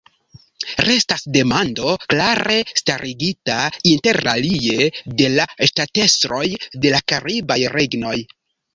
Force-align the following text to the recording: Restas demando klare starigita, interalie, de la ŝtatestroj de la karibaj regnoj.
Restas 0.87 1.25
demando 1.35 1.91
klare 2.13 2.57
starigita, 2.81 3.59
interalie, 3.93 4.91
de 5.23 5.31
la 5.37 5.49
ŝtatestroj 5.73 6.45
de 6.75 6.99
la 6.99 7.07
karibaj 7.15 7.65
regnoj. 7.81 8.21